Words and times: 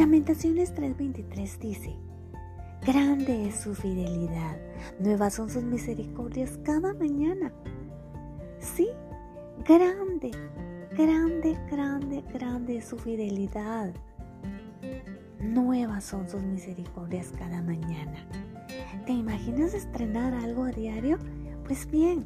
Lamentaciones 0.00 0.74
3:23 0.74 1.58
dice, 1.58 1.94
Grande 2.86 3.48
es 3.48 3.56
su 3.56 3.74
fidelidad, 3.74 4.56
nuevas 4.98 5.34
son 5.34 5.50
sus 5.50 5.62
misericordias 5.62 6.58
cada 6.64 6.94
mañana. 6.94 7.52
Sí, 8.60 8.88
grande, 9.68 10.30
grande, 10.96 11.54
grande, 11.70 12.24
grande 12.32 12.78
es 12.78 12.86
su 12.86 12.96
fidelidad. 12.96 13.92
Nuevas 15.38 16.02
son 16.02 16.26
sus 16.26 16.42
misericordias 16.44 17.34
cada 17.38 17.60
mañana. 17.60 18.26
¿Te 19.04 19.12
imaginas 19.12 19.74
estrenar 19.74 20.32
algo 20.32 20.64
a 20.64 20.70
diario? 20.70 21.18
Pues 21.66 21.86
bien, 21.90 22.24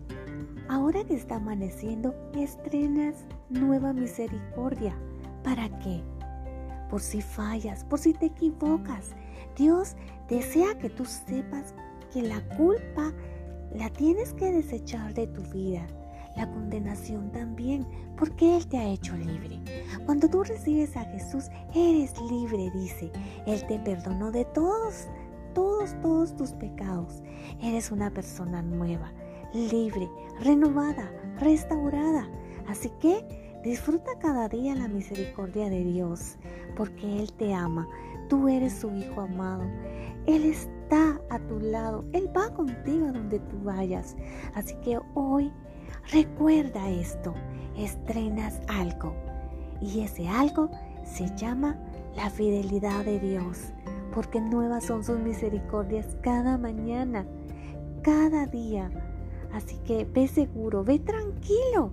ahora 0.68 1.02
que 1.02 1.16
está 1.16 1.36
amaneciendo, 1.36 2.14
estrenas 2.36 3.24
nueva 3.50 3.92
misericordia. 3.92 4.94
¿Para 5.42 5.68
qué? 5.80 6.04
Por 6.94 7.02
si 7.02 7.20
fallas, 7.22 7.82
por 7.82 7.98
si 7.98 8.12
te 8.12 8.26
equivocas. 8.26 9.16
Dios 9.56 9.96
desea 10.28 10.78
que 10.78 10.88
tú 10.88 11.04
sepas 11.04 11.74
que 12.12 12.22
la 12.22 12.40
culpa 12.56 13.12
la 13.74 13.90
tienes 13.90 14.32
que 14.32 14.52
desechar 14.52 15.12
de 15.12 15.26
tu 15.26 15.42
vida. 15.50 15.84
La 16.36 16.48
condenación 16.48 17.32
también, 17.32 17.84
porque 18.16 18.56
Él 18.56 18.68
te 18.68 18.78
ha 18.78 18.86
hecho 18.90 19.16
libre. 19.16 19.60
Cuando 20.06 20.28
tú 20.30 20.44
recibes 20.44 20.96
a 20.96 21.02
Jesús, 21.06 21.46
eres 21.74 22.14
libre, 22.30 22.70
dice. 22.70 23.10
Él 23.44 23.66
te 23.66 23.80
perdonó 23.80 24.30
de 24.30 24.44
todos, 24.44 25.08
todos, 25.52 26.00
todos 26.00 26.36
tus 26.36 26.52
pecados. 26.52 27.24
Eres 27.60 27.90
una 27.90 28.12
persona 28.12 28.62
nueva, 28.62 29.10
libre, 29.52 30.08
renovada, 30.38 31.10
restaurada. 31.40 32.28
Así 32.68 32.88
que 33.00 33.43
disfruta 33.64 34.18
cada 34.20 34.48
día 34.48 34.74
la 34.74 34.88
misericordia 34.88 35.70
de 35.70 35.82
Dios, 35.84 36.36
porque 36.76 37.20
Él 37.20 37.32
te 37.32 37.54
ama. 37.54 37.88
Tú 38.28 38.48
eres 38.48 38.74
su 38.74 38.94
hijo 38.94 39.22
amado. 39.22 39.64
Él 40.26 40.44
está 40.44 41.20
a 41.30 41.38
tu 41.38 41.58
lado. 41.58 42.04
Él 42.12 42.30
va 42.36 42.52
contigo 42.54 43.06
a 43.06 43.12
donde 43.12 43.40
tú 43.40 43.58
vayas. 43.64 44.16
Así 44.54 44.74
que 44.76 44.98
hoy 45.14 45.50
recuerda 46.12 46.88
esto. 46.90 47.34
Estrenas 47.76 48.60
algo. 48.68 49.14
Y 49.80 50.00
ese 50.00 50.28
algo 50.28 50.70
se 51.04 51.34
llama 51.36 51.78
la 52.16 52.30
fidelidad 52.30 53.04
de 53.04 53.18
Dios. 53.18 53.72
Porque 54.14 54.40
nuevas 54.40 54.84
son 54.84 55.04
sus 55.04 55.18
misericordias 55.18 56.16
cada 56.22 56.56
mañana, 56.56 57.26
cada 58.02 58.46
día. 58.46 58.90
Así 59.52 59.76
que 59.84 60.04
ve 60.04 60.26
seguro, 60.28 60.84
ve 60.84 60.98
tranquilo, 60.98 61.92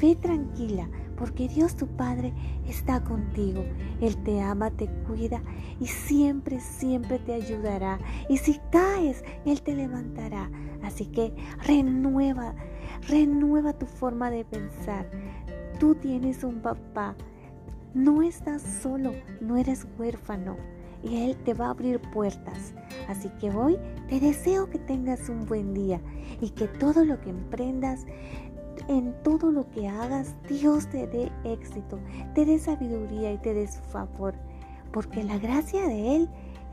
ve 0.00 0.16
tranquila, 0.16 0.88
porque 1.16 1.48
Dios 1.48 1.76
tu 1.76 1.86
Padre 1.86 2.32
está 2.66 3.02
contigo. 3.02 3.64
Él 4.00 4.16
te 4.22 4.40
ama, 4.40 4.70
te 4.70 4.86
cuida 5.06 5.42
y 5.80 5.86
siempre, 5.86 6.60
siempre 6.60 7.18
te 7.18 7.34
ayudará. 7.34 7.98
Y 8.28 8.38
si 8.38 8.60
caes, 8.70 9.24
Él 9.44 9.62
te 9.62 9.74
levantará. 9.74 10.50
Así 10.82 11.06
que 11.06 11.34
renueva, 11.66 12.54
renueva 13.08 13.72
tu 13.72 13.86
forma 13.86 14.30
de 14.30 14.44
pensar. 14.44 15.10
Tú 15.78 15.94
tienes 15.94 16.44
un 16.44 16.60
papá. 16.60 17.16
No 17.94 18.22
estás 18.22 18.62
solo, 18.62 19.12
no 19.40 19.56
eres 19.56 19.86
huérfano 19.98 20.56
y 21.02 21.24
Él 21.24 21.36
te 21.44 21.54
va 21.54 21.66
a 21.66 21.70
abrir 21.70 22.00
puertas. 22.00 22.74
Así 23.08 23.28
que 23.40 23.50
hoy 23.50 23.78
te 24.08 24.20
deseo 24.20 24.68
que 24.68 24.78
tengas 24.78 25.28
un 25.28 25.46
buen 25.46 25.74
día 25.74 26.00
y 26.40 26.50
que 26.50 26.66
todo 26.66 27.04
lo 27.04 27.20
que 27.20 27.30
emprendas 27.30 28.06
en 28.88 29.14
todo 29.22 29.52
lo 29.52 29.68
que 29.70 29.86
hagas, 29.86 30.34
Dios 30.48 30.88
te 30.88 31.06
dé 31.06 31.30
éxito, 31.44 31.98
te 32.34 32.44
dé 32.44 32.58
sabiduría 32.58 33.32
y 33.32 33.38
te 33.38 33.54
dé 33.54 33.68
su 33.68 33.80
favor, 33.82 34.34
porque 34.92 35.22
la 35.22 35.38
gracia 35.38 35.86
de 35.86 36.16
Él 36.16 36.28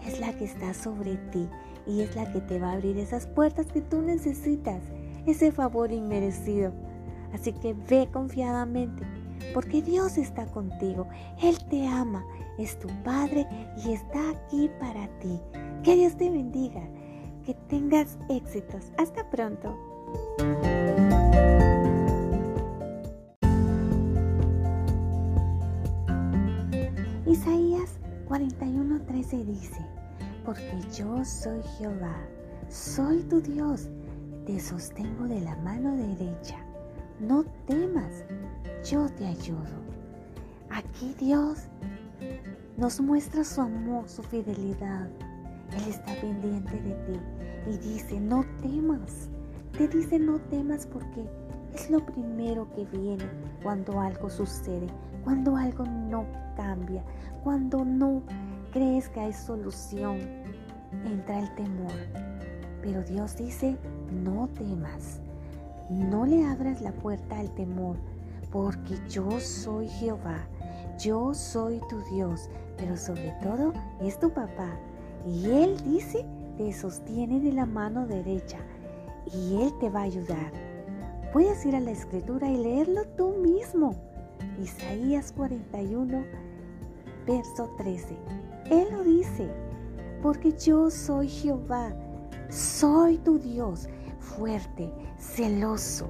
es 0.06 0.20
la 0.20 0.34
que 0.34 0.46
está 0.46 0.74
sobre 0.74 1.18
ti 1.32 1.48
y 1.86 2.02
es 2.02 2.16
la 2.16 2.32
que 2.32 2.42
te 2.42 2.60
va 2.60 2.70
a 2.70 2.74
abrir 2.74 2.98
esas 2.98 3.28
puertas 3.28 3.68
que 3.68 3.82
tú 3.82 4.02
necesitas, 4.02 4.82
ese 5.26 5.52
favor 5.52 5.92
inmerecido. 5.92 6.72
Así 7.34 7.52
que 7.52 7.74
ve 7.74 8.08
confiadamente, 8.12 9.04
porque 9.54 9.82
Dios 9.82 10.18
está 10.18 10.46
contigo, 10.46 11.08
Él 11.42 11.58
te 11.70 11.86
ama, 11.86 12.26
es 12.58 12.80
tu 12.80 12.88
Padre 13.04 13.46
y 13.86 13.92
está 13.92 14.30
aquí 14.30 14.70
para 14.80 15.08
ti. 15.20 15.40
Que 15.84 15.96
Dios 15.96 16.16
te 16.16 16.30
bendiga, 16.30 16.82
que 17.46 17.54
tengas 17.68 18.18
éxitos. 18.30 18.92
Hasta 18.98 19.30
pronto. 19.30 19.78
41:13 28.36 29.46
dice, 29.46 29.80
porque 30.44 30.78
yo 30.94 31.24
soy 31.24 31.62
Jehová, 31.78 32.18
soy 32.68 33.24
tu 33.24 33.40
Dios, 33.40 33.88
te 34.46 34.60
sostengo 34.60 35.24
de 35.26 35.40
la 35.40 35.56
mano 35.58 35.96
derecha, 35.96 36.58
no 37.22 37.46
temas, 37.66 38.26
yo 38.84 39.08
te 39.12 39.26
ayudo. 39.26 39.80
Aquí 40.70 41.16
Dios 41.18 41.60
nos 42.76 43.00
muestra 43.00 43.46
su 43.46 43.62
amor, 43.62 44.10
su 44.10 44.22
fidelidad. 44.22 45.08
Él 45.72 45.84
está 45.88 46.14
pendiente 46.20 46.74
de 46.82 46.94
ti 47.06 47.20
y 47.72 47.78
dice, 47.78 48.20
no 48.20 48.44
temas. 48.62 49.30
Te 49.78 49.88
dice, 49.88 50.20
no 50.20 50.40
temas 50.50 50.86
porque 50.88 51.26
es 51.74 51.90
lo 51.90 52.06
primero 52.06 52.68
que 52.76 52.84
viene 52.98 53.30
cuando 53.64 54.02
algo 54.02 54.30
sucede, 54.30 54.88
cuando 55.26 55.58
algo 55.58 55.84
no 55.86 56.26
cambia, 56.56 57.04
cuando 57.44 57.84
no 57.84 58.22
crees 58.72 59.10
que 59.10 59.20
hay 59.20 59.34
solución, 59.34 60.20
entra 61.04 61.40
el 61.40 61.54
temor. 61.56 61.92
Pero 62.82 63.04
Dios 63.04 63.36
dice, 63.36 63.76
no 64.24 64.48
temas, 64.50 65.20
no 65.90 66.26
le 66.28 66.46
abras 66.46 66.80
la 66.82 66.92
puerta 66.92 67.40
al 67.40 67.50
temor, 67.56 67.98
porque 68.52 68.96
yo 69.10 69.40
soy 69.40 69.88
Jehová, 69.88 70.48
yo 71.00 71.34
soy 71.34 71.82
tu 71.90 72.00
Dios, 72.14 72.48
pero 72.78 72.96
sobre 72.96 73.34
todo 73.42 73.74
es 74.02 74.20
tu 74.20 74.30
papá. 74.30 74.70
Y 75.26 75.48
Él 75.48 75.76
dice, 75.84 76.24
te 76.56 76.72
sostiene 76.72 77.40
de 77.40 77.52
la 77.52 77.66
mano 77.66 78.06
derecha 78.06 78.60
y 79.34 79.60
Él 79.64 79.74
te 79.80 79.90
va 79.90 80.02
a 80.02 80.04
ayudar. 80.04 80.52
Puedes 81.34 81.66
ir 81.66 81.76
a 81.76 81.80
la 81.80 81.92
escritura 81.92 82.48
y 82.48 82.58
leerlo 82.58 83.06
tú 83.18 83.34
mismo. 83.42 83.96
Isaías 84.62 85.32
41, 85.34 86.24
verso 87.28 87.70
13. 87.78 88.16
Él 88.72 88.88
lo 88.92 89.04
dice, 89.04 89.50
porque 90.22 90.54
yo 90.54 90.90
soy 90.90 91.28
Jehová, 91.28 91.94
soy 92.50 93.18
tu 93.18 93.38
Dios, 93.38 93.88
fuerte, 94.20 94.92
celoso, 95.18 96.10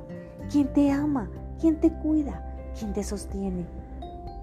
quien 0.52 0.72
te 0.74 0.92
ama, 0.92 1.30
quien 1.60 1.80
te 1.80 1.92
cuida, 1.92 2.46
quien 2.78 2.94
te 2.94 3.04
sostiene, 3.04 3.66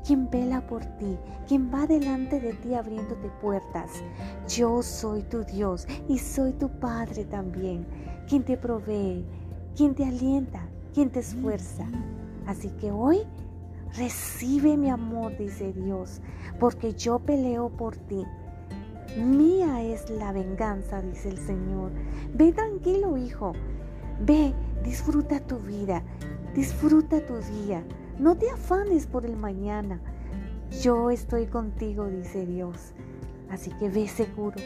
quien 0.04 0.28
vela 0.30 0.66
por 0.66 0.84
ti, 0.84 1.16
quien 1.46 1.72
va 1.72 1.86
delante 1.86 2.40
de 2.40 2.54
ti 2.54 2.74
abriéndote 2.74 3.30
puertas. 3.40 3.90
Yo 4.48 4.82
soy 4.82 5.22
tu 5.22 5.44
Dios 5.44 5.86
y 6.08 6.18
soy 6.18 6.52
tu 6.52 6.68
Padre 6.68 7.24
también, 7.24 7.86
quien 8.28 8.44
te 8.44 8.56
provee, 8.56 9.24
quien 9.76 9.94
te 9.94 10.04
alienta, 10.04 10.60
quien 10.92 11.10
te 11.10 11.20
esfuerza. 11.20 11.86
Así 12.46 12.68
que 12.80 12.90
hoy 12.90 13.18
recibe 13.96 14.76
mi 14.76 14.90
amor, 14.90 15.36
dice 15.36 15.72
Dios, 15.72 16.20
porque 16.58 16.94
yo 16.94 17.18
peleo 17.18 17.68
por 17.68 17.96
ti. 17.96 18.24
Mía 19.16 19.82
es 19.82 20.08
la 20.08 20.32
venganza, 20.32 21.02
dice 21.02 21.28
el 21.28 21.38
Señor. 21.38 21.90
Ve 22.34 22.52
tranquilo, 22.52 23.16
hijo. 23.16 23.52
Ve, 24.20 24.54
disfruta 24.82 25.40
tu 25.40 25.58
vida, 25.58 26.02
disfruta 26.54 27.20
tu 27.26 27.36
día. 27.38 27.84
No 28.18 28.36
te 28.36 28.50
afanes 28.50 29.06
por 29.06 29.26
el 29.26 29.36
mañana. 29.36 30.00
Yo 30.80 31.10
estoy 31.10 31.46
contigo, 31.46 32.06
dice 32.06 32.46
Dios. 32.46 32.94
Así 33.50 33.70
que 33.72 33.90
ve 33.90 34.08
seguro, 34.08 34.56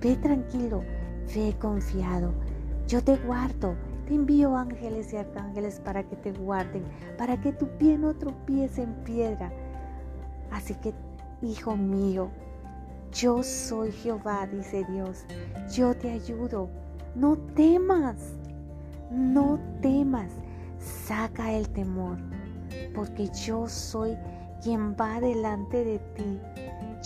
ve 0.00 0.16
tranquilo, 0.16 0.82
ve 1.32 1.54
confiado. 1.60 2.32
Yo 2.88 3.04
te 3.04 3.16
guardo 3.18 3.76
te 4.06 4.14
envío 4.14 4.56
ángeles 4.56 5.12
y 5.12 5.16
arcángeles 5.16 5.80
para 5.80 6.02
que 6.02 6.16
te 6.16 6.32
guarden, 6.32 6.84
para 7.18 7.40
que 7.40 7.52
tu 7.52 7.66
pie 7.78 7.98
no 7.98 8.14
tropiece 8.14 8.82
en 8.82 8.94
piedra. 9.04 9.52
Así 10.50 10.74
que, 10.74 10.92
hijo 11.42 11.76
mío, 11.76 12.30
yo 13.12 13.42
soy 13.42 13.92
Jehová, 13.92 14.46
dice 14.46 14.84
Dios. 14.88 15.24
Yo 15.74 15.94
te 15.94 16.10
ayudo. 16.10 16.70
No 17.14 17.36
temas, 17.36 18.16
no 19.10 19.58
temas. 19.82 20.30
Saca 20.78 21.52
el 21.52 21.68
temor, 21.68 22.18
porque 22.94 23.28
yo 23.28 23.68
soy 23.68 24.16
quien 24.62 24.94
va 24.94 25.20
delante 25.20 25.84
de 25.84 25.98
ti. 25.98 26.40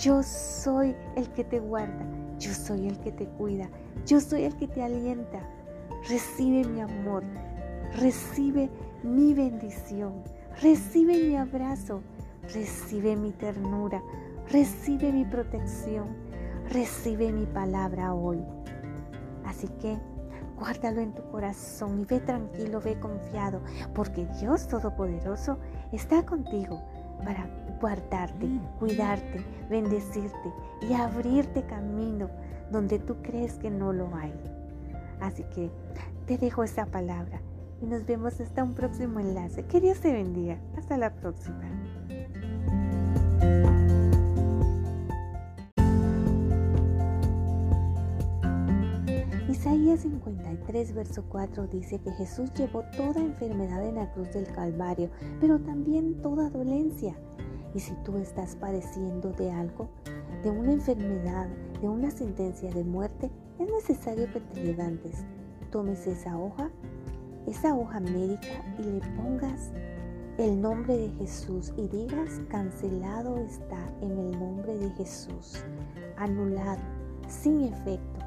Yo 0.00 0.22
soy 0.22 0.94
el 1.16 1.28
que 1.30 1.44
te 1.44 1.58
guarda. 1.58 2.06
Yo 2.38 2.52
soy 2.52 2.86
el 2.86 2.98
que 3.00 3.12
te 3.12 3.26
cuida. 3.26 3.68
Yo 4.06 4.20
soy 4.20 4.44
el 4.44 4.56
que 4.56 4.68
te 4.68 4.82
alienta. 4.82 5.40
Recibe 6.08 6.62
mi 6.68 6.80
amor, 6.80 7.24
recibe 7.96 8.70
mi 9.02 9.34
bendición, 9.34 10.22
recibe 10.62 11.18
mi 11.18 11.36
abrazo, 11.36 12.00
recibe 12.54 13.16
mi 13.16 13.32
ternura, 13.32 14.00
recibe 14.52 15.10
mi 15.10 15.24
protección, 15.24 16.06
recibe 16.70 17.32
mi 17.32 17.44
palabra 17.46 18.14
hoy. 18.14 18.40
Así 19.44 19.66
que 19.80 19.98
guárdalo 20.56 21.00
en 21.00 21.12
tu 21.12 21.28
corazón 21.28 21.98
y 21.98 22.04
ve 22.04 22.20
tranquilo, 22.20 22.80
ve 22.80 23.00
confiado, 23.00 23.60
porque 23.92 24.26
Dios 24.38 24.68
Todopoderoso 24.68 25.58
está 25.90 26.24
contigo 26.24 26.84
para 27.24 27.48
guardarte, 27.80 28.48
cuidarte, 28.78 29.44
bendecirte 29.68 30.52
y 30.88 30.92
abrirte 30.92 31.64
camino 31.64 32.30
donde 32.70 33.00
tú 33.00 33.16
crees 33.22 33.54
que 33.54 33.70
no 33.70 33.92
lo 33.92 34.14
hay. 34.14 34.32
Así 35.20 35.44
que 35.54 35.70
te 36.26 36.38
dejo 36.38 36.64
esta 36.64 36.86
palabra 36.86 37.40
y 37.80 37.86
nos 37.86 38.06
vemos 38.06 38.40
hasta 38.40 38.62
un 38.62 38.74
próximo 38.74 39.20
enlace. 39.20 39.64
Que 39.64 39.80
Dios 39.80 40.00
te 40.00 40.12
bendiga. 40.12 40.58
Hasta 40.76 40.96
la 40.96 41.14
próxima. 41.14 41.62
Isaías 49.48 50.00
53, 50.00 50.94
verso 50.94 51.24
4 51.28 51.66
dice 51.66 51.98
que 51.98 52.12
Jesús 52.12 52.52
llevó 52.54 52.84
toda 52.96 53.20
enfermedad 53.20 53.84
en 53.84 53.96
la 53.96 54.12
cruz 54.12 54.32
del 54.32 54.46
Calvario, 54.52 55.10
pero 55.40 55.58
también 55.58 56.20
toda 56.22 56.50
dolencia. 56.50 57.16
Y 57.74 57.80
si 57.80 57.94
tú 58.04 58.16
estás 58.16 58.56
padeciendo 58.56 59.32
de 59.32 59.50
algo, 59.50 59.88
de 60.42 60.50
una 60.50 60.72
enfermedad, 60.72 61.48
de 61.80 61.88
una 61.88 62.10
sentencia 62.10 62.72
de 62.72 62.84
muerte, 62.84 63.30
es 63.58 63.70
necesario 63.70 64.30
que 64.32 64.40
te 64.40 64.64
levantes, 64.64 65.24
tomes 65.70 66.06
esa 66.06 66.36
hoja, 66.36 66.70
esa 67.46 67.74
hoja 67.74 68.00
médica 68.00 68.74
y 68.78 68.82
le 68.82 69.00
pongas 69.16 69.70
el 70.38 70.60
nombre 70.60 70.96
de 70.96 71.08
Jesús 71.12 71.72
y 71.76 71.88
digas, 71.88 72.40
cancelado 72.50 73.38
está 73.38 73.78
en 74.02 74.10
el 74.10 74.30
nombre 74.38 74.76
de 74.76 74.90
Jesús, 74.90 75.64
anulado, 76.16 76.80
sin 77.28 77.64
efecto. 77.64 78.20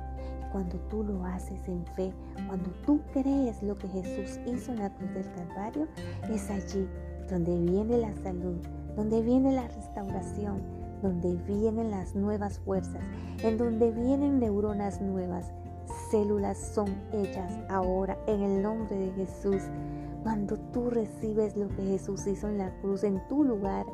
Cuando 0.52 0.80
tú 0.90 1.04
lo 1.04 1.24
haces 1.26 1.68
en 1.68 1.86
fe, 1.96 2.12
cuando 2.48 2.72
tú 2.84 3.00
crees 3.14 3.62
lo 3.62 3.75
que 3.75 3.88
Jesús 3.90 4.40
hizo 4.48 4.72
en 4.72 4.80
la 4.80 4.92
cruz 4.96 5.14
del 5.14 5.32
Calvario, 5.34 5.88
es 6.32 6.50
allí 6.50 6.88
donde 7.30 7.56
viene 7.56 8.00
la 8.00 8.14
salud, 8.24 8.58
donde 8.96 9.22
viene 9.22 9.54
la 9.54 9.68
restauración, 9.68 10.64
donde 11.01 11.36
vienen 11.36 11.92
las 11.92 12.16
nuevas 12.16 12.60
fuerzas, 12.60 13.01
en 13.44 13.57
donde 13.57 13.92
vienen 13.92 14.40
neuronas 14.40 15.01
nuevas, 15.01 15.51
células 16.12 16.57
son 16.57 16.90
hechas 17.12 17.51
ahora 17.69 18.18
en 18.28 18.42
el 18.42 18.62
nombre 18.62 18.96
de 18.96 19.12
Jesús. 19.12 19.62
Cuando 20.24 20.57
tú 20.74 20.90
recibes 20.90 21.56
lo 21.56 21.69
que 21.69 21.84
Jesús 21.84 22.28
hizo 22.28 22.48
en 22.48 22.57
la 22.57 22.72
cruz 22.81 23.04
en 23.04 23.25
tu 23.28 23.44
lugar, 23.44 23.86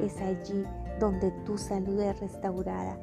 es 0.00 0.20
allí 0.20 0.64
donde 1.00 1.30
tu 1.44 1.58
salud 1.58 2.00
es 2.00 2.20
restaurada. 2.20 2.96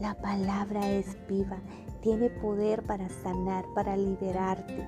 La 0.00 0.14
palabra 0.14 0.90
es 0.90 1.16
viva, 1.28 1.58
tiene 2.04 2.28
poder 2.28 2.82
para 2.82 3.08
sanar, 3.08 3.64
para 3.74 3.96
liberarte 3.96 4.86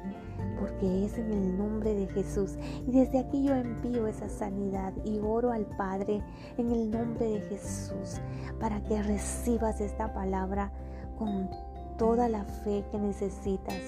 porque 0.61 1.05
es 1.05 1.19
en 1.19 1.33
el 1.33 1.59
nombre 1.59 1.95
de 1.95 2.07
Jesús. 2.09 2.57
Y 2.87 2.93
desde 2.93 3.19
aquí 3.19 3.45
yo 3.45 3.55
envío 3.55 4.07
esa 4.07 4.29
sanidad 4.29 4.93
y 5.05 5.19
oro 5.19 5.51
al 5.51 5.67
Padre 5.67 6.23
en 6.57 6.71
el 6.71 6.91
nombre 6.91 7.27
de 7.27 7.41
Jesús 7.41 8.21
para 8.61 8.83
que 8.83 9.03
recibas 9.03 9.81
esta 9.81 10.13
palabra 10.13 10.73
con 11.19 11.51
toda 11.99 12.29
la 12.29 12.45
fe 12.45 12.85
que 12.91 12.99
necesitas. 12.99 13.81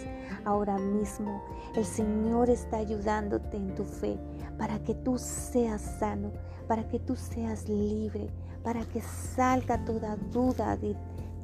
Ahora 0.45 0.79
mismo 0.79 1.43
el 1.75 1.85
Señor 1.85 2.49
está 2.49 2.79
ayudándote 2.79 3.57
en 3.57 3.75
tu 3.75 3.85
fe 3.85 4.19
para 4.57 4.79
que 4.83 4.95
tú 4.95 5.19
seas 5.19 5.81
sano, 5.81 6.33
para 6.67 6.89
que 6.89 6.99
tú 6.99 7.15
seas 7.17 7.69
libre, 7.69 8.31
para 8.63 8.85
que 8.87 9.01
salga 9.01 9.85
toda 9.85 10.17
duda 10.17 10.77
de 10.77 10.97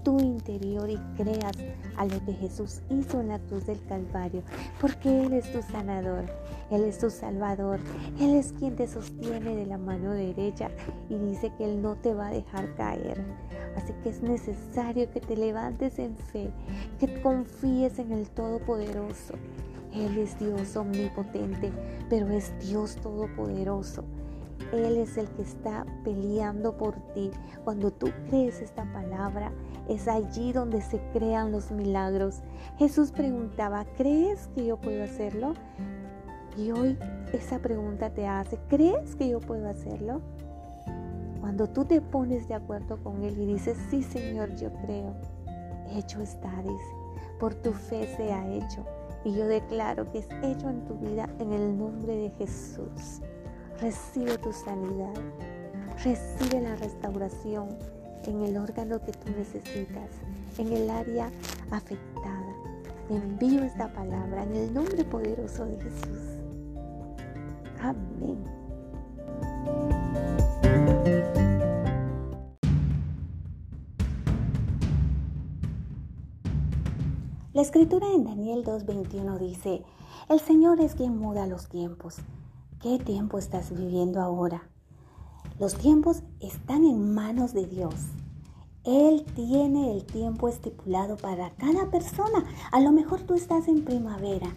tu 0.04 0.20
interior 0.20 0.88
y 0.88 0.98
creas 1.16 1.56
a 1.96 2.04
lo 2.04 2.24
que 2.24 2.34
Jesús 2.34 2.82
hizo 2.90 3.20
en 3.20 3.28
la 3.28 3.38
cruz 3.38 3.66
del 3.66 3.82
Calvario, 3.86 4.42
porque 4.80 5.24
Él 5.24 5.32
es 5.32 5.50
tu 5.50 5.62
sanador, 5.62 6.26
Él 6.70 6.84
es 6.84 6.98
tu 6.98 7.10
salvador, 7.10 7.80
Él 8.20 8.34
es 8.34 8.52
quien 8.52 8.76
te 8.76 8.86
sostiene 8.86 9.56
de 9.56 9.66
la 9.66 9.78
mano 9.78 10.12
derecha 10.12 10.70
y 11.08 11.16
dice 11.16 11.50
que 11.56 11.64
Él 11.64 11.82
no 11.82 11.96
te 11.96 12.14
va 12.14 12.28
a 12.28 12.32
dejar 12.32 12.74
caer. 12.76 13.24
Así 13.76 13.92
que 14.02 14.10
es 14.10 14.22
necesario 14.22 15.10
que 15.10 15.20
te 15.20 15.36
levantes 15.36 15.98
en 15.98 16.16
fe, 16.16 16.50
que 17.00 17.20
confíes 17.22 17.98
en 17.98 18.12
el 18.12 18.28
Todopoderoso. 18.28 19.34
Él 19.94 20.18
es 20.18 20.38
Dios 20.38 20.76
omnipotente, 20.76 21.72
pero 22.10 22.28
es 22.28 22.52
Dios 22.60 22.96
todopoderoso. 22.96 24.04
Él 24.72 24.96
es 24.96 25.16
el 25.16 25.28
que 25.30 25.42
está 25.42 25.84
peleando 26.04 26.76
por 26.76 26.94
ti. 27.14 27.30
Cuando 27.64 27.90
tú 27.90 28.10
crees 28.28 28.60
esta 28.60 28.84
palabra, 28.92 29.52
es 29.88 30.08
allí 30.08 30.52
donde 30.52 30.80
se 30.80 31.00
crean 31.12 31.52
los 31.52 31.70
milagros. 31.70 32.42
Jesús 32.78 33.12
preguntaba, 33.12 33.84
¿crees 33.96 34.48
que 34.54 34.66
yo 34.66 34.76
puedo 34.80 35.04
hacerlo? 35.04 35.54
Y 36.56 36.70
hoy 36.70 36.98
esa 37.32 37.58
pregunta 37.58 38.10
te 38.10 38.26
hace, 38.26 38.58
¿crees 38.68 39.16
que 39.16 39.28
yo 39.28 39.40
puedo 39.40 39.68
hacerlo? 39.68 40.20
Cuando 41.40 41.68
tú 41.68 41.84
te 41.84 42.00
pones 42.00 42.48
de 42.48 42.54
acuerdo 42.54 43.02
con 43.02 43.22
Él 43.22 43.38
y 43.38 43.46
dices, 43.46 43.76
sí 43.90 44.02
Señor, 44.02 44.54
yo 44.56 44.72
creo, 44.84 45.14
hecho 45.90 46.20
está, 46.20 46.50
dice, 46.62 46.94
por 47.38 47.54
tu 47.54 47.72
fe 47.72 48.06
se 48.16 48.32
ha 48.32 48.48
hecho. 48.48 48.84
Y 49.24 49.34
yo 49.34 49.46
declaro 49.46 50.10
que 50.10 50.18
es 50.18 50.28
hecho 50.42 50.68
en 50.68 50.84
tu 50.84 50.94
vida 50.94 51.28
en 51.38 51.52
el 51.52 51.76
nombre 51.76 52.14
de 52.14 52.30
Jesús. 52.30 53.20
Recibe 53.80 54.38
tu 54.38 54.52
sanidad, 54.52 55.14
recibe 56.02 56.60
la 56.60 56.76
restauración 56.76 57.68
en 58.24 58.42
el 58.42 58.56
órgano 58.56 59.00
que 59.04 59.12
tú 59.12 59.30
necesitas, 59.36 60.10
en 60.58 60.72
el 60.72 60.88
área 60.88 61.30
afectada. 61.70 62.54
Envío 63.10 63.62
esta 63.62 63.92
palabra 63.92 64.44
en 64.44 64.54
el 64.54 64.72
nombre 64.72 65.04
poderoso 65.04 65.66
de 65.66 65.76
Jesús. 65.76 66.18
Amén. 67.80 68.44
La 77.52 77.62
escritura 77.62 78.06
en 78.12 78.24
Daniel 78.24 78.64
2.21 78.64 79.38
dice, 79.38 79.82
el 80.28 80.40
Señor 80.40 80.80
es 80.80 80.94
quien 80.94 81.16
muda 81.18 81.46
los 81.46 81.68
tiempos. 81.68 82.16
¿Qué 82.84 82.98
tiempo 82.98 83.38
estás 83.38 83.74
viviendo 83.74 84.20
ahora? 84.20 84.68
Los 85.58 85.74
tiempos 85.74 86.22
están 86.40 86.84
en 86.84 87.14
manos 87.14 87.54
de 87.54 87.64
Dios. 87.64 87.94
Él 88.84 89.24
tiene 89.34 89.94
el 89.94 90.04
tiempo 90.04 90.50
estipulado 90.50 91.16
para 91.16 91.48
cada 91.52 91.90
persona. 91.90 92.44
A 92.72 92.80
lo 92.80 92.92
mejor 92.92 93.22
tú 93.22 93.32
estás 93.32 93.68
en 93.68 93.86
primavera 93.86 94.48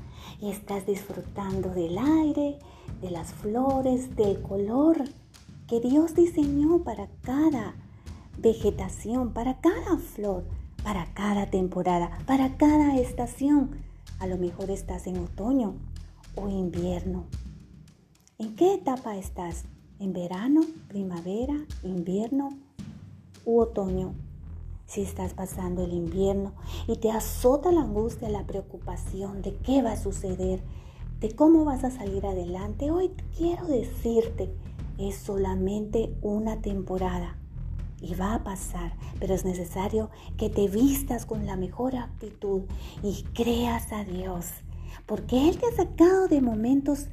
y 0.41 0.49
estás 0.49 0.85
disfrutando 0.85 1.69
del 1.69 1.97
aire, 1.97 2.59
de 2.99 3.11
las 3.11 3.31
flores, 3.31 4.13
del 4.17 4.41
color 4.41 5.05
que 5.65 5.79
Dios 5.79 6.13
diseñó 6.13 6.83
para 6.83 7.07
cada 7.21 7.75
vegetación, 8.37 9.31
para 9.31 9.61
cada 9.61 9.99
flor, 9.99 10.43
para 10.83 11.13
cada 11.13 11.49
temporada, 11.49 12.19
para 12.25 12.57
cada 12.57 12.97
estación. 12.97 13.71
A 14.19 14.27
lo 14.27 14.37
mejor 14.37 14.69
estás 14.69 15.07
en 15.07 15.17
otoño 15.17 15.75
o 16.35 16.49
invierno. 16.49 17.23
¿En 18.39 18.55
qué 18.55 18.75
etapa 18.75 19.17
estás? 19.17 19.63
¿En 19.99 20.13
verano, 20.13 20.61
primavera, 20.89 21.55
invierno 21.81 22.55
u 23.45 23.61
otoño? 23.61 24.13
Si 24.85 25.01
estás 25.01 25.33
pasando 25.33 25.83
el 25.83 25.91
invierno 25.91 26.53
y 26.87 26.97
te 26.97 27.09
azota 27.09 27.71
la 27.71 27.81
angustia, 27.81 28.29
la 28.29 28.45
preocupación 28.45 29.41
de 29.41 29.55
qué 29.55 29.81
va 29.81 29.93
a 29.93 29.97
suceder, 29.97 30.61
de 31.19 31.31
cómo 31.31 31.65
vas 31.65 31.83
a 31.83 31.89
salir 31.89 32.27
adelante, 32.27 32.91
hoy 32.91 33.09
quiero 33.35 33.65
decirte, 33.65 34.53
es 34.99 35.15
solamente 35.15 36.15
una 36.21 36.61
temporada 36.61 37.37
y 37.99 38.13
va 38.13 38.35
a 38.35 38.43
pasar, 38.43 38.93
pero 39.19 39.33
es 39.33 39.45
necesario 39.45 40.11
que 40.37 40.51
te 40.51 40.67
vistas 40.67 41.25
con 41.25 41.47
la 41.47 41.55
mejor 41.55 41.95
actitud 41.95 42.61
y 43.01 43.23
creas 43.33 43.91
a 43.91 44.03
Dios, 44.03 44.45
porque 45.07 45.49
Él 45.49 45.57
te 45.57 45.65
ha 45.65 45.75
sacado 45.75 46.27
de 46.27 46.39
momentos 46.39 47.07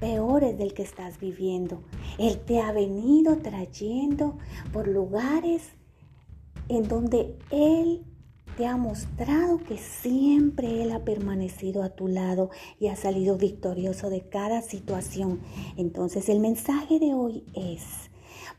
peores 0.00 0.58
del 0.58 0.74
que 0.74 0.82
estás 0.82 1.18
viviendo. 1.18 1.82
Él 2.18 2.38
te 2.38 2.60
ha 2.60 2.72
venido 2.72 3.38
trayendo 3.38 4.38
por 4.72 4.88
lugares 4.88 5.62
en 6.68 6.86
donde 6.88 7.36
Él 7.50 8.04
te 8.56 8.66
ha 8.66 8.76
mostrado 8.76 9.58
que 9.58 9.78
siempre 9.78 10.82
Él 10.82 10.90
ha 10.90 11.04
permanecido 11.04 11.82
a 11.82 11.90
tu 11.90 12.08
lado 12.08 12.50
y 12.80 12.88
ha 12.88 12.96
salido 12.96 13.36
victorioso 13.36 14.10
de 14.10 14.28
cada 14.28 14.62
situación. 14.62 15.40
Entonces 15.76 16.28
el 16.28 16.40
mensaje 16.40 16.98
de 16.98 17.14
hoy 17.14 17.44
es, 17.54 18.10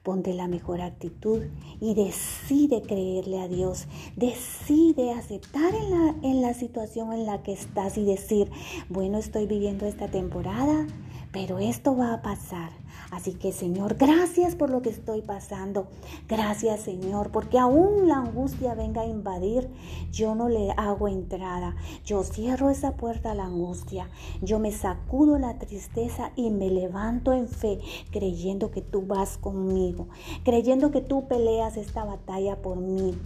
ponte 0.02 0.34
la 0.34 0.48
mejor 0.48 0.82
actitud 0.82 1.44
y 1.82 1.96
decide 1.96 2.82
creerle 2.82 3.42
a 3.42 3.50
Dios, 3.50 3.88
decide 4.16 5.12
aceptar 5.12 5.74
en 5.76 5.90
la, 5.92 6.16
en 6.24 6.42
la 6.42 6.54
situación 6.54 7.12
en 7.12 7.26
la 7.26 7.44
que 7.44 7.52
estás 7.52 7.98
y 7.98 8.06
decir, 8.06 8.50
bueno, 8.88 9.18
estoy 9.18 9.48
viviendo 9.48 9.86
esta 9.86 10.08
temporada, 10.08 10.88
pero 11.32 11.60
esto 11.60 11.96
va 11.96 12.14
a 12.14 12.22
pasar. 12.22 12.72
Así 13.12 13.34
que 13.34 13.52
Señor, 13.52 13.96
gracias 13.96 14.56
por 14.56 14.70
lo 14.70 14.82
que 14.82 14.90
estoy 14.90 15.22
pasando. 15.22 15.88
Gracias 16.28 16.82
Señor, 16.82 17.32
porque 17.32 17.58
aún 17.58 18.08
la 18.08 18.18
angustia 18.18 18.76
venga 18.76 19.02
a 19.02 19.06
invadir, 19.06 19.70
yo 20.12 20.36
no 20.36 20.48
le 20.50 20.72
hago 20.72 21.08
entrada. 21.08 21.76
Yo 22.06 22.24
cierro 22.24 22.70
esa 22.70 22.96
puerta 22.96 23.32
a 23.32 23.36
la 23.36 23.46
angustia. 23.46 24.10
Yo 24.42 24.60
me 24.60 24.72
sacudo 24.72 25.40
la 25.40 25.58
tristeza 25.58 26.32
y 26.36 26.52
me 26.52 26.70
levanto 26.70 27.34
en 27.34 27.48
fe, 27.48 27.80
creyendo 28.12 28.72
que 28.72 28.82
tú 28.82 29.06
vas 29.06 29.38
conmigo, 29.38 30.08
creyendo 30.44 30.92
que 30.92 31.02
tú 31.02 31.28
peleas 31.28 31.78
esta 31.78 32.04
batalla 32.06 32.62
por 32.62 32.78
mí 32.78 33.18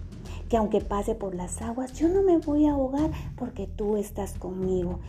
que 0.50 0.58
aunque 0.58 0.82
pase 0.82 1.16
por 1.16 1.34
las 1.34 1.64
aguas, 1.64 1.94
yo 1.94 2.08
no 2.10 2.22
me 2.22 2.38
voy 2.38 2.68
a 2.68 2.74
ahogar 2.74 3.10
porque 3.38 3.66
tú 3.66 3.98
estás 3.98 4.34
conmigo. 4.34 5.00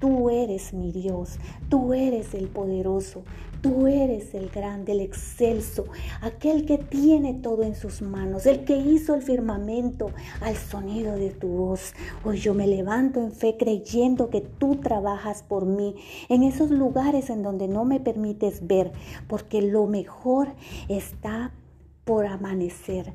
Tú 0.00 0.30
eres 0.30 0.72
mi 0.72 0.92
Dios, 0.92 1.38
tú 1.68 1.92
eres 1.92 2.32
el 2.32 2.48
poderoso, 2.48 3.22
tú 3.60 3.86
eres 3.86 4.34
el 4.34 4.48
grande, 4.48 4.92
el 4.92 5.00
excelso, 5.00 5.84
aquel 6.22 6.64
que 6.64 6.78
tiene 6.78 7.34
todo 7.34 7.64
en 7.64 7.74
sus 7.74 8.00
manos, 8.00 8.46
el 8.46 8.64
que 8.64 8.78
hizo 8.78 9.14
el 9.14 9.20
firmamento 9.20 10.10
al 10.40 10.56
sonido 10.56 11.16
de 11.16 11.28
tu 11.28 11.48
voz. 11.48 11.92
Hoy 12.24 12.38
yo 12.38 12.54
me 12.54 12.66
levanto 12.66 13.20
en 13.20 13.32
fe 13.32 13.56
creyendo 13.58 14.30
que 14.30 14.40
tú 14.40 14.76
trabajas 14.76 15.42
por 15.42 15.66
mí 15.66 15.94
en 16.30 16.44
esos 16.44 16.70
lugares 16.70 17.28
en 17.28 17.42
donde 17.42 17.68
no 17.68 17.84
me 17.84 18.00
permites 18.00 18.66
ver, 18.66 18.92
porque 19.28 19.60
lo 19.60 19.86
mejor 19.86 20.48
está 20.88 21.52
por 22.04 22.26
amanecer. 22.26 23.12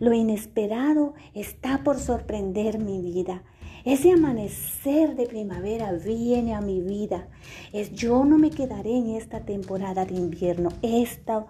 Lo 0.00 0.12
inesperado 0.12 1.14
está 1.34 1.82
por 1.82 1.98
sorprender 1.98 2.78
mi 2.78 3.00
vida. 3.00 3.42
Ese 3.86 4.10
amanecer 4.10 5.14
de 5.14 5.26
primavera 5.26 5.92
viene 5.92 6.54
a 6.54 6.60
mi 6.60 6.80
vida. 6.80 7.28
Es 7.72 7.92
yo 7.92 8.24
no 8.24 8.36
me 8.36 8.50
quedaré 8.50 8.96
en 8.96 9.10
esta 9.10 9.44
temporada 9.44 10.04
de 10.04 10.16
invierno. 10.16 10.70
Esta 10.82 11.46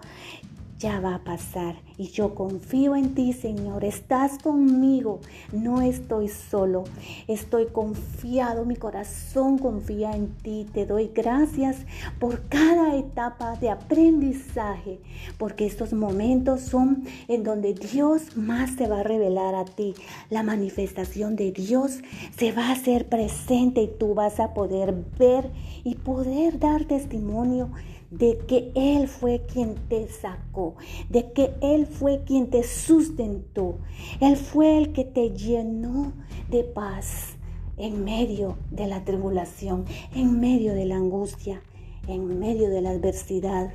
ya 0.79 0.99
va 0.99 1.15
a 1.15 1.23
pasar. 1.23 1.75
Y 1.97 2.09
yo 2.09 2.35
confío 2.35 2.95
en 2.95 3.15
ti, 3.15 3.33
Señor. 3.33 3.83
Estás 3.83 4.37
conmigo. 4.37 5.19
No 5.51 5.81
estoy 5.81 6.27
solo. 6.27 6.83
Estoy 7.27 7.65
confiado. 7.67 8.65
Mi 8.65 8.75
corazón 8.75 9.57
confía 9.57 10.11
en 10.15 10.27
ti. 10.27 10.67
Te 10.71 10.85
doy 10.85 11.09
gracias 11.13 11.77
por 12.19 12.47
cada 12.49 12.95
etapa 12.95 13.55
de 13.55 13.71
aprendizaje. 13.71 14.99
Porque 15.39 15.65
estos 15.65 15.93
momentos 15.93 16.61
son 16.61 17.05
en 17.27 17.43
donde 17.43 17.73
Dios 17.73 18.37
más 18.37 18.75
se 18.75 18.87
va 18.87 18.99
a 18.99 19.03
revelar 19.03 19.55
a 19.55 19.65
ti. 19.65 19.95
La 20.29 20.43
manifestación 20.43 21.35
de 21.35 21.51
Dios 21.51 21.99
se 22.37 22.51
va 22.51 22.67
a 22.67 22.73
hacer 22.73 23.09
presente 23.09 23.81
y 23.81 23.87
tú 23.87 24.13
vas 24.13 24.39
a 24.39 24.53
poder 24.53 24.93
ver 25.17 25.49
y 25.83 25.95
poder 25.95 26.59
dar 26.59 26.85
testimonio 26.85 27.71
de 28.11 28.37
que 28.47 28.71
Él 28.75 29.07
fue 29.07 29.45
quien 29.45 29.75
te 29.89 30.07
sacó, 30.07 30.75
de 31.09 31.31
que 31.31 31.53
Él 31.61 31.85
fue 31.85 32.23
quien 32.25 32.49
te 32.49 32.63
sustentó, 32.63 33.77
Él 34.19 34.37
fue 34.37 34.77
el 34.77 34.93
que 34.93 35.03
te 35.03 35.31
llenó 35.31 36.13
de 36.49 36.63
paz 36.63 37.37
en 37.77 38.03
medio 38.03 38.57
de 38.71 38.87
la 38.87 39.03
tribulación, 39.03 39.85
en 40.15 40.39
medio 40.39 40.73
de 40.73 40.85
la 40.85 40.95
angustia, 40.95 41.61
en 42.07 42.39
medio 42.39 42.69
de 42.69 42.81
la 42.81 42.91
adversidad, 42.91 43.73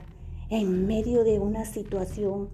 en 0.51 0.87
medio 0.87 1.25
de 1.25 1.39
una 1.39 1.65
situación 1.65 2.49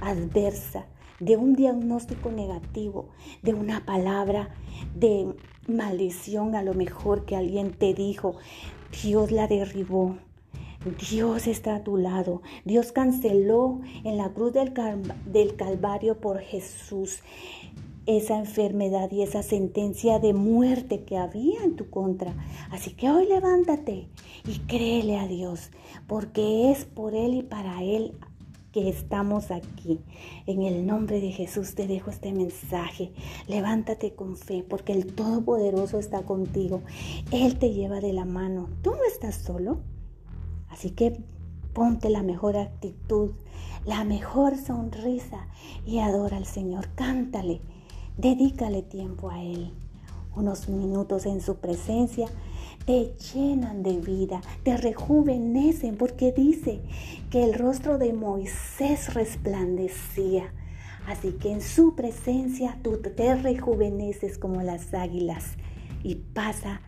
adversa, 0.00 0.86
de 1.20 1.36
un 1.36 1.54
diagnóstico 1.54 2.30
negativo, 2.30 3.08
de 3.42 3.54
una 3.54 3.84
palabra 3.84 4.50
de 4.94 5.34
maldición 5.68 6.54
a 6.54 6.62
lo 6.62 6.74
mejor 6.74 7.24
que 7.24 7.36
alguien 7.36 7.72
te 7.72 7.94
dijo, 7.94 8.36
Dios 9.02 9.30
la 9.30 9.46
derribó 9.46 10.16
Dios 11.10 11.46
está 11.46 11.76
a 11.76 11.84
tu 11.84 11.98
lado. 11.98 12.40
Dios 12.64 12.90
canceló 12.90 13.82
en 14.02 14.16
la 14.16 14.30
cruz 14.30 14.54
del, 14.54 15.54
Calvario 15.54 16.20
por 16.20 16.40
Jesús 16.40 17.20
esa 18.06 18.38
enfermedad 18.38 19.10
y 19.12 19.22
esa 19.22 19.42
sentencia 19.42 20.18
de 20.18 20.32
muerte 20.32 21.04
que 21.04 21.18
había 21.18 21.62
en 21.64 21.76
tu 21.76 21.90
contra. 21.90 22.34
Así 22.70 22.92
que 22.94 23.10
hoy 23.10 23.26
levántate 23.26 24.08
y 24.48 24.58
créele 24.60 25.18
a 25.18 25.28
Dios, 25.28 25.70
porque 26.06 26.70
es 26.70 26.86
por 26.86 27.14
Él 27.14 27.34
y 27.34 27.42
para 27.42 27.82
Él 27.82 28.14
que 28.72 28.88
estamos 28.88 29.50
aquí. 29.50 30.00
En 30.46 30.62
el 30.62 30.86
nombre 30.86 31.20
de 31.20 31.30
Jesús 31.30 31.74
te 31.74 31.86
dejo 31.86 32.08
este 32.08 32.32
mensaje. 32.32 33.12
Levántate 33.48 34.14
con 34.14 34.38
fe, 34.38 34.64
porque 34.66 34.94
el 34.94 35.12
Todopoderoso 35.12 35.98
está 35.98 36.22
contigo. 36.22 36.80
Él 37.32 37.58
te 37.58 37.74
lleva 37.74 38.00
de 38.00 38.14
la 38.14 38.24
mano. 38.24 38.70
Tú 38.82 38.92
no 38.92 39.04
estás 39.06 39.34
solo. 39.34 39.80
Así 40.70 40.90
que 40.90 41.20
ponte 41.72 42.10
la 42.10 42.22
mejor 42.22 42.56
actitud, 42.56 43.32
la 43.84 44.04
mejor 44.04 44.56
sonrisa 44.56 45.48
y 45.86 45.98
adora 45.98 46.36
al 46.36 46.46
Señor. 46.46 46.88
Cántale, 46.94 47.60
dedícale 48.16 48.82
tiempo 48.82 49.30
a 49.30 49.42
Él. 49.42 49.72
Unos 50.34 50.68
minutos 50.68 51.26
en 51.26 51.40
su 51.40 51.56
presencia 51.56 52.28
te 52.86 53.14
llenan 53.34 53.82
de 53.82 53.98
vida, 53.98 54.40
te 54.62 54.76
rejuvenecen, 54.76 55.96
porque 55.96 56.32
dice 56.32 56.80
que 57.30 57.44
el 57.44 57.54
rostro 57.54 57.98
de 57.98 58.12
Moisés 58.12 59.12
resplandecía. 59.14 60.52
Así 61.06 61.32
que 61.32 61.50
en 61.50 61.60
su 61.60 61.94
presencia 61.94 62.78
tú 62.82 62.98
te 62.98 63.34
rejuveneces 63.34 64.38
como 64.38 64.62
las 64.62 64.94
águilas 64.94 65.56
y 66.02 66.16
pasa 66.16 66.80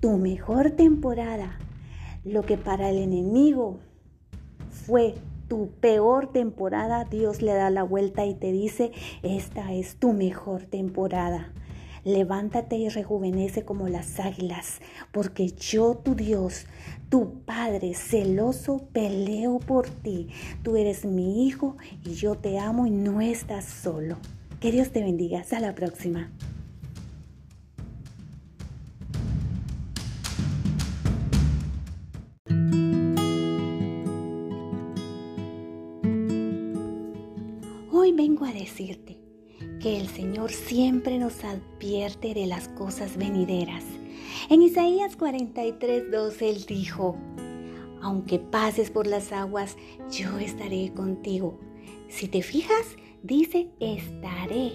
tu 0.00 0.18
mejor 0.18 0.72
temporada 0.72 1.58
lo 2.24 2.42
que 2.42 2.56
para 2.56 2.90
el 2.90 2.98
enemigo 2.98 3.78
fue 4.68 5.14
tu 5.48 5.70
peor 5.80 6.32
temporada, 6.32 7.04
Dios 7.04 7.42
le 7.42 7.52
da 7.52 7.70
la 7.70 7.82
vuelta 7.82 8.24
y 8.24 8.34
te 8.34 8.52
dice, 8.52 8.92
esta 9.22 9.72
es 9.72 9.96
tu 9.96 10.12
mejor 10.12 10.62
temporada. 10.62 11.52
Levántate 12.04 12.76
y 12.76 12.88
rejuvenece 12.88 13.64
como 13.64 13.88
las 13.88 14.20
águilas, 14.20 14.80
porque 15.12 15.48
yo, 15.48 15.96
tu 15.96 16.14
Dios, 16.14 16.66
tu 17.08 17.40
Padre 17.40 17.94
celoso, 17.94 18.88
peleo 18.92 19.58
por 19.58 19.88
ti. 19.88 20.28
Tú 20.62 20.76
eres 20.76 21.04
mi 21.04 21.46
hijo 21.46 21.76
y 22.04 22.14
yo 22.14 22.36
te 22.36 22.58
amo 22.58 22.86
y 22.86 22.90
no 22.90 23.20
estás 23.20 23.64
solo. 23.64 24.16
Que 24.60 24.70
Dios 24.70 24.92
te 24.92 25.02
bendiga. 25.02 25.40
Hasta 25.40 25.58
la 25.58 25.74
próxima. 25.74 26.30
Decirte 38.52 39.18
que 39.80 39.98
el 39.98 40.08
Señor 40.08 40.50
siempre 40.50 41.18
nos 41.18 41.44
advierte 41.44 42.34
de 42.34 42.46
las 42.46 42.68
cosas 42.68 43.16
venideras. 43.16 43.84
En 44.48 44.62
Isaías 44.62 45.16
43, 45.16 46.10
12 46.10 46.50
Él 46.50 46.64
dijo, 46.66 47.16
aunque 48.02 48.38
pases 48.38 48.90
por 48.90 49.06
las 49.06 49.32
aguas, 49.32 49.76
yo 50.10 50.38
estaré 50.38 50.92
contigo. 50.94 51.58
Si 52.08 52.28
te 52.28 52.42
fijas, 52.42 52.96
dice, 53.22 53.68
estaré. 53.78 54.72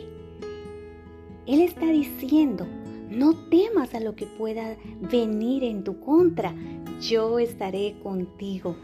Él 1.48 1.62
está 1.62 1.88
diciendo, 1.88 2.68
no 3.10 3.36
temas 3.50 3.94
a 3.94 4.00
lo 4.00 4.16
que 4.16 4.26
pueda 4.26 4.78
venir 5.00 5.64
en 5.64 5.84
tu 5.84 6.00
contra, 6.00 6.56
yo 7.02 7.40
estaré 7.40 7.96
contigo. 8.02 8.76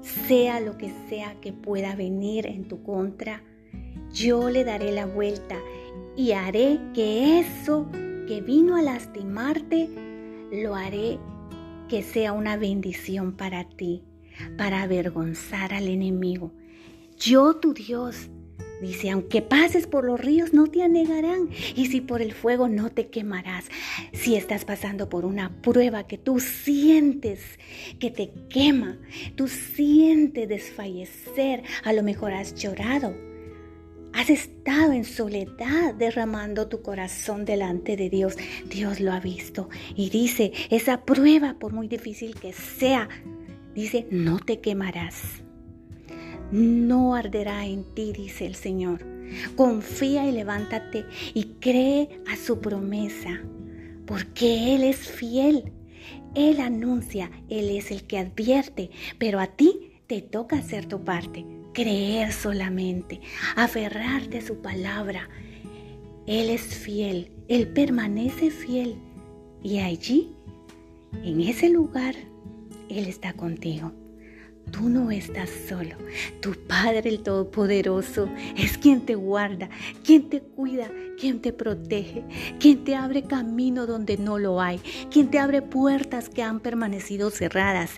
Sea 0.00 0.60
lo 0.60 0.78
que 0.78 0.92
sea 1.08 1.40
que 1.40 1.52
pueda 1.52 1.96
venir 1.96 2.46
en 2.46 2.68
tu 2.68 2.82
contra, 2.82 3.42
yo 4.12 4.50
le 4.50 4.64
daré 4.64 4.92
la 4.92 5.06
vuelta 5.06 5.56
y 6.16 6.32
haré 6.32 6.80
que 6.94 7.38
eso 7.38 7.88
que 8.26 8.40
vino 8.40 8.76
a 8.76 8.82
lastimarte, 8.82 9.88
lo 10.52 10.74
haré 10.74 11.18
que 11.88 12.02
sea 12.02 12.32
una 12.32 12.56
bendición 12.56 13.32
para 13.36 13.64
ti, 13.68 14.02
para 14.56 14.82
avergonzar 14.82 15.72
al 15.72 15.88
enemigo. 15.88 16.52
Yo, 17.16 17.56
tu 17.56 17.72
Dios, 17.72 18.28
Dice, 18.80 19.10
aunque 19.10 19.42
pases 19.42 19.88
por 19.88 20.04
los 20.04 20.20
ríos 20.20 20.52
no 20.52 20.68
te 20.68 20.82
anegarán 20.82 21.48
y 21.74 21.86
si 21.86 22.00
por 22.00 22.22
el 22.22 22.32
fuego 22.32 22.68
no 22.68 22.90
te 22.90 23.08
quemarás. 23.08 23.64
Si 24.12 24.36
estás 24.36 24.64
pasando 24.64 25.08
por 25.08 25.24
una 25.24 25.60
prueba 25.62 26.06
que 26.06 26.16
tú 26.16 26.38
sientes 26.38 27.40
que 27.98 28.12
te 28.12 28.32
quema, 28.48 28.98
tú 29.34 29.48
sientes 29.48 30.48
desfallecer, 30.48 31.64
a 31.82 31.92
lo 31.92 32.04
mejor 32.04 32.32
has 32.32 32.54
llorado, 32.54 33.16
Has 34.18 34.30
estado 34.30 34.90
en 34.94 35.04
soledad 35.04 35.94
derramando 35.94 36.66
tu 36.66 36.82
corazón 36.82 37.44
delante 37.44 37.96
de 37.96 38.10
Dios. 38.10 38.36
Dios 38.68 38.98
lo 38.98 39.12
ha 39.12 39.20
visto 39.20 39.68
y 39.94 40.10
dice, 40.10 40.50
esa 40.70 41.04
prueba, 41.04 41.54
por 41.60 41.72
muy 41.72 41.86
difícil 41.86 42.34
que 42.34 42.52
sea, 42.52 43.08
dice, 43.76 44.08
no 44.10 44.40
te 44.40 44.58
quemarás. 44.58 45.22
No 46.50 47.14
arderá 47.14 47.64
en 47.64 47.84
ti, 47.94 48.12
dice 48.12 48.44
el 48.44 48.56
Señor. 48.56 49.06
Confía 49.54 50.28
y 50.28 50.32
levántate 50.32 51.04
y 51.32 51.54
cree 51.60 52.20
a 52.26 52.34
su 52.34 52.58
promesa, 52.58 53.40
porque 54.04 54.74
Él 54.74 54.82
es 54.82 54.96
fiel. 54.96 55.70
Él 56.34 56.58
anuncia, 56.58 57.30
Él 57.48 57.70
es 57.70 57.92
el 57.92 58.02
que 58.02 58.18
advierte, 58.18 58.90
pero 59.18 59.38
a 59.38 59.46
ti 59.46 59.92
te 60.08 60.22
toca 60.22 60.56
hacer 60.56 60.86
tu 60.86 61.04
parte, 61.04 61.46
creer 61.72 62.32
solamente, 62.32 63.20
aferrarte 63.56 64.38
a 64.38 64.46
su 64.46 64.60
palabra. 64.60 65.28
Él 66.26 66.50
es 66.50 66.62
fiel, 66.62 67.30
Él 67.48 67.68
permanece 67.68 68.50
fiel 68.50 68.96
y 69.62 69.78
allí, 69.78 70.34
en 71.24 71.40
ese 71.40 71.68
lugar, 71.68 72.14
Él 72.88 73.06
está 73.06 73.32
contigo. 73.32 73.92
Tú 74.70 74.88
no 74.88 75.10
estás 75.10 75.50
solo. 75.68 75.96
Tu 76.40 76.54
Padre 76.66 77.08
el 77.08 77.20
Todopoderoso 77.20 78.28
es 78.56 78.78
quien 78.78 79.02
te 79.02 79.14
guarda, 79.14 79.68
quien 80.04 80.28
te 80.28 80.40
cuida, 80.40 80.90
quien 81.18 81.40
te 81.40 81.52
protege, 81.52 82.24
quien 82.58 82.84
te 82.84 82.94
abre 82.94 83.22
camino 83.22 83.86
donde 83.86 84.16
no 84.16 84.38
lo 84.38 84.60
hay, 84.60 84.80
quien 85.10 85.30
te 85.30 85.38
abre 85.38 85.62
puertas 85.62 86.28
que 86.28 86.42
han 86.42 86.60
permanecido 86.60 87.30
cerradas. 87.30 87.90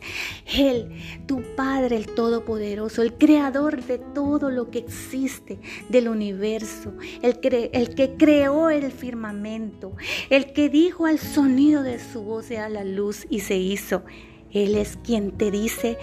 Él, 0.56 0.90
tu 1.26 1.42
Padre 1.56 1.96
el 1.96 2.06
Todopoderoso, 2.06 3.02
el 3.02 3.14
creador 3.14 3.84
de 3.84 3.98
todo 3.98 4.50
lo 4.50 4.70
que 4.70 4.78
existe 4.78 5.58
del 5.88 6.08
universo, 6.08 6.92
el, 7.22 7.38
que 7.40 8.14
creó 8.18 8.70
el 8.70 8.90
firmamento, 8.90 9.96
el 10.30 10.52
que 10.52 10.68
dijo 10.68 11.06
al 11.06 11.18
sonido 11.18 11.82
de 11.82 11.98
su 11.98 12.22
voz 12.22 12.46
sea 12.46 12.68
la 12.68 12.82
luz 12.82 13.26
y 13.30 13.40
se 13.40 13.56
hizo. 13.56 14.02
Él 14.52 14.76
es 14.76 14.98
quien 15.04 15.32
te 15.32 15.50
dice, 15.50 15.96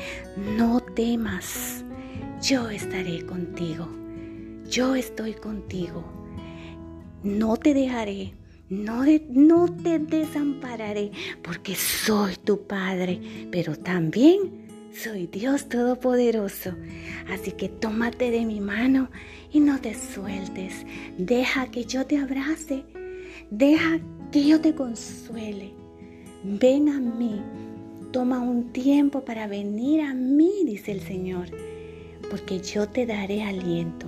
no 0.57 0.79
temas, 0.79 1.83
yo 2.41 2.69
estaré 2.69 3.25
contigo, 3.25 3.87
yo 4.69 4.95
estoy 4.95 5.33
contigo, 5.33 6.03
no 7.23 7.57
te 7.57 7.73
dejaré, 7.73 8.33
no, 8.69 9.03
te 9.83 9.99
desampararé, 9.99 11.11
porque 11.41 11.75
soy 11.75 12.35
tu 12.35 12.65
Padre, 12.67 13.21
pero 13.51 13.75
también 13.75 14.67
soy 14.93 15.27
Dios 15.27 15.69
Todopoderoso. 15.69 16.73
Así 17.29 17.51
que 17.51 17.69
tómate 17.69 18.31
de 18.31 18.45
mi 18.45 18.59
mano 18.59 19.09
y 19.51 19.59
no 19.59 19.79
te 19.79 19.93
sueltes, 19.93 20.85
deja 21.17 21.69
que 21.71 21.85
yo 21.85 22.05
te 22.05 22.17
abrace, 22.17 22.83
deja 23.51 23.99
que 24.31 24.45
yo 24.45 24.59
te 24.59 24.75
consuele. 24.75 25.73
Ven 26.43 26.89
a 26.89 26.99
mí 26.99 27.41
Toma 28.11 28.39
un 28.39 28.71
tiempo 28.71 29.25
para 29.25 29.47
venir 29.47 30.01
a 30.01 30.13
mí, 30.13 30.63
dice 30.65 30.91
el 30.91 31.01
Señor, 31.01 31.47
porque 32.29 32.59
yo 32.59 32.87
te 32.87 33.05
daré 33.05 33.43
aliento, 33.43 34.07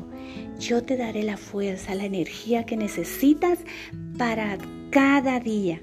yo 0.60 0.84
te 0.84 0.98
daré 0.98 1.24
la 1.24 1.38
fuerza, 1.38 1.96
la 1.96 2.06
energía 2.06 2.66
que 2.66 2.78
necesitas 2.78 3.60
para 4.18 4.58
cada 4.90 5.40
día. 5.40 5.82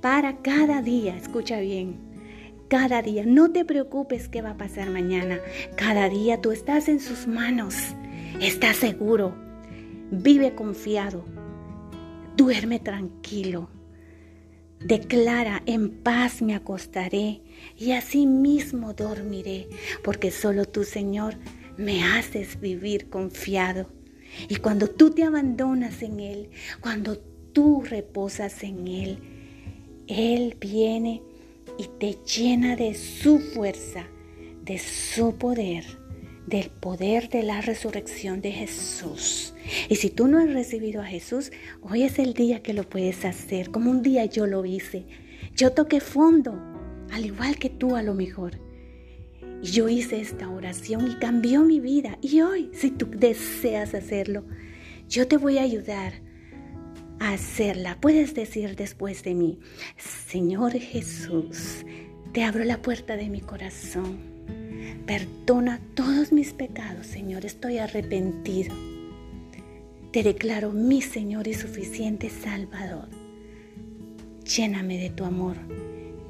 Para 0.00 0.38
cada 0.38 0.82
día, 0.82 1.16
escucha 1.16 1.60
bien, 1.60 1.98
cada 2.68 3.02
día. 3.02 3.24
No 3.26 3.50
te 3.50 3.64
preocupes 3.64 4.28
qué 4.28 4.40
va 4.40 4.50
a 4.50 4.56
pasar 4.56 4.88
mañana. 4.88 5.40
Cada 5.76 6.08
día 6.08 6.40
tú 6.40 6.52
estás 6.52 6.88
en 6.88 7.00
sus 7.00 7.26
manos. 7.26 7.74
Estás 8.40 8.76
seguro. 8.76 9.34
Vive 10.10 10.54
confiado. 10.54 11.24
Duerme 12.36 12.78
tranquilo. 12.78 13.68
Declara, 14.84 15.62
en 15.66 15.90
paz 15.90 16.40
me 16.40 16.54
acostaré 16.54 17.42
y 17.76 17.92
así 17.92 18.26
mismo 18.26 18.94
dormiré, 18.94 19.68
porque 20.02 20.30
solo 20.30 20.64
tú, 20.64 20.84
Señor, 20.84 21.34
me 21.76 22.02
haces 22.02 22.58
vivir 22.58 23.10
confiado. 23.10 23.88
Y 24.48 24.56
cuando 24.56 24.88
tú 24.88 25.10
te 25.10 25.22
abandonas 25.22 26.02
en 26.02 26.20
Él, 26.20 26.50
cuando 26.80 27.18
tú 27.18 27.82
reposas 27.82 28.62
en 28.62 28.88
Él, 28.88 29.18
Él 30.06 30.56
viene 30.58 31.22
y 31.78 31.86
te 31.98 32.16
llena 32.24 32.74
de 32.74 32.94
su 32.94 33.38
fuerza, 33.38 34.06
de 34.64 34.78
su 34.78 35.36
poder, 35.36 35.84
del 36.50 36.68
poder 36.68 37.28
de 37.30 37.42
la 37.44 37.60
resurrección 37.60 38.40
de 38.42 38.50
Jesús. 38.50 39.54
Y 39.88 39.96
si 39.96 40.10
tú 40.10 40.26
no 40.26 40.38
has 40.38 40.52
recibido 40.52 41.00
a 41.00 41.06
Jesús, 41.06 41.52
hoy 41.80 42.02
es 42.02 42.18
el 42.18 42.34
día 42.34 42.62
que 42.62 42.74
lo 42.74 42.88
puedes 42.88 43.24
hacer, 43.24 43.70
como 43.70 43.90
un 43.90 44.02
día 44.02 44.24
yo 44.26 44.46
lo 44.46 44.64
hice. 44.66 45.06
Yo 45.54 45.72
toqué 45.72 46.00
fondo, 46.00 46.60
al 47.10 47.24
igual 47.24 47.56
que 47.56 47.70
tú 47.70 47.96
a 47.96 48.02
lo 48.02 48.14
mejor. 48.14 48.58
Y 49.62 49.68
yo 49.68 49.88
hice 49.88 50.20
esta 50.20 50.48
oración 50.50 51.10
y 51.10 51.14
cambió 51.14 51.62
mi 51.62 51.80
vida. 51.80 52.18
Y 52.20 52.40
hoy, 52.40 52.70
si 52.74 52.90
tú 52.90 53.06
deseas 53.08 53.94
hacerlo, 53.94 54.44
yo 55.08 55.28
te 55.28 55.36
voy 55.36 55.58
a 55.58 55.62
ayudar 55.62 56.14
a 57.20 57.32
hacerla. 57.32 57.98
Puedes 58.00 58.34
decir 58.34 58.74
después 58.74 59.22
de 59.22 59.34
mí, 59.34 59.60
Señor 59.96 60.72
Jesús, 60.72 61.84
te 62.32 62.42
abro 62.42 62.64
la 62.64 62.82
puerta 62.82 63.16
de 63.16 63.28
mi 63.28 63.40
corazón. 63.40 64.29
Perdona 65.10 65.80
todos 65.96 66.30
mis 66.30 66.52
pecados, 66.52 67.04
Señor, 67.04 67.44
estoy 67.44 67.78
arrepentido. 67.78 68.72
Te 70.12 70.22
declaro 70.22 70.70
mi 70.70 71.02
Señor 71.02 71.48
y 71.48 71.54
suficiente 71.54 72.30
Salvador. 72.30 73.08
Lléname 74.44 74.98
de 74.98 75.10
tu 75.10 75.24
amor, 75.24 75.56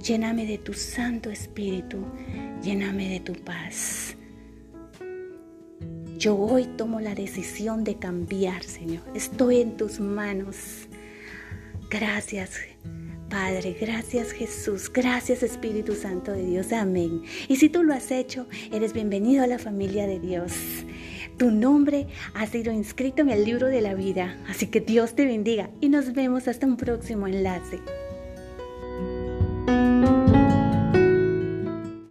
lléname 0.03 0.47
de 0.47 0.57
tu 0.57 0.73
Santo 0.73 1.29
Espíritu, 1.29 1.99
lléname 2.63 3.11
de 3.11 3.21
tu 3.21 3.35
paz. 3.35 4.17
Yo 6.17 6.39
hoy 6.39 6.65
tomo 6.79 7.01
la 7.01 7.15
decisión 7.15 7.85
de 7.85 7.97
cambiar, 7.97 8.63
Señor. 8.63 9.03
Estoy 9.15 9.61
en 9.61 9.77
tus 9.77 10.01
manos. 10.01 10.89
Gracias, 11.91 12.59
Padre, 13.31 13.77
gracias 13.81 14.33
Jesús, 14.33 14.93
gracias 14.93 15.45
Espíritu 15.45 15.95
Santo 15.95 16.33
de 16.33 16.45
Dios, 16.45 16.73
amén. 16.73 17.23
Y 17.47 17.57
si 17.57 17.69
tú 17.69 17.85
lo 17.85 17.95
has 17.95 18.11
hecho, 18.11 18.49
eres 18.73 18.93
bienvenido 18.93 19.45
a 19.45 19.47
la 19.47 19.61
familia 19.61 20.09
de 20.09 20.19
Dios. 20.19 20.53
Tu 21.39 21.53
nombre 21.53 22.09
ha 22.35 22.47
sido 22.49 22.73
inscrito 22.73 23.23
en 23.23 23.31
el 23.31 23.45
libro 23.45 23.69
de 23.69 23.83
la 23.83 23.95
vida, 23.95 24.37
así 24.49 24.67
que 24.67 24.81
Dios 24.81 25.15
te 25.15 25.27
bendiga 25.27 25.71
y 25.81 25.89
nos 25.89 26.13
vemos 26.13 26.49
hasta 26.49 26.67
un 26.67 26.77
próximo 26.77 27.29
enlace. 27.29 27.79